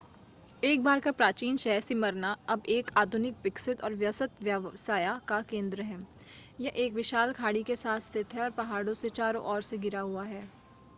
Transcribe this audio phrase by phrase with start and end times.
[0.63, 5.81] एक बार का प्राचीन शहर स्मिर्ना अब एक आधुनिक विकसित और व्यस्त व्यवस्या का केन्द्र
[5.83, 5.99] है
[6.59, 9.99] यह एक विशाल खाड़ी के साथ स्थित है और पहाड़ों से चारो ओर से घिरा
[10.01, 10.41] हुआ है